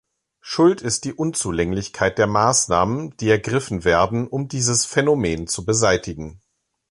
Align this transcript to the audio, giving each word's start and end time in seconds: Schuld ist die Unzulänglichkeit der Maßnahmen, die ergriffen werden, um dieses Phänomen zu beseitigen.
Schuld 0.39 0.81
ist 0.81 1.03
die 1.05 1.13
Unzulänglichkeit 1.13 2.17
der 2.17 2.25
Maßnahmen, 2.25 3.15
die 3.17 3.29
ergriffen 3.29 3.83
werden, 3.83 4.27
um 4.27 4.47
dieses 4.47 4.83
Phänomen 4.87 5.45
zu 5.45 5.63
beseitigen. 5.63 6.41